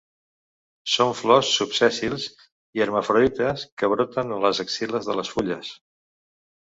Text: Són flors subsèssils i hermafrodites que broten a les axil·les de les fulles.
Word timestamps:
Són 0.93 1.11
flors 1.17 1.51
subsèssils 1.57 2.25
i 2.79 2.85
hermafrodites 2.85 3.67
que 3.83 3.93
broten 3.93 4.37
a 4.39 4.41
les 4.47 4.63
axil·les 4.65 5.11
de 5.11 5.19
les 5.21 5.35
fulles. 5.35 5.71